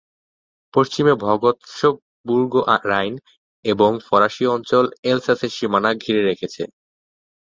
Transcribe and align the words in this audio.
পশ্চিমে 0.73 1.13
ভগৎসবুর্গ 1.23 2.53
রাইন 2.85 3.13
এবং 3.65 3.91
ফরাসি 4.07 4.45
অঞ্চল 4.47 4.85
এলসাসের 5.03 5.51
সীমানা 5.57 5.89
ঘিরে 5.95 6.21
রেখেছে। 6.23 6.63